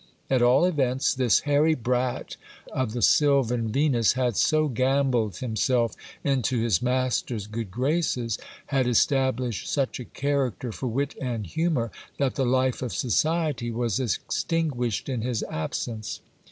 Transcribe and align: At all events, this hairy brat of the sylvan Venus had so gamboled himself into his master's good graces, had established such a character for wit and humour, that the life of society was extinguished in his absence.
At 0.31 0.41
all 0.41 0.65
events, 0.65 1.13
this 1.13 1.41
hairy 1.41 1.75
brat 1.75 2.35
of 2.73 2.93
the 2.93 3.03
sylvan 3.03 3.67
Venus 3.67 4.13
had 4.13 4.35
so 4.35 4.67
gamboled 4.67 5.37
himself 5.37 5.93
into 6.23 6.59
his 6.59 6.81
master's 6.81 7.45
good 7.45 7.69
graces, 7.69 8.39
had 8.73 8.87
established 8.87 9.71
such 9.71 9.99
a 9.99 10.05
character 10.05 10.71
for 10.71 10.87
wit 10.87 11.13
and 11.21 11.45
humour, 11.45 11.91
that 12.17 12.33
the 12.33 12.47
life 12.47 12.81
of 12.81 12.93
society 12.95 13.69
was 13.69 13.99
extinguished 13.99 15.07
in 15.07 15.21
his 15.21 15.43
absence. 15.43 16.19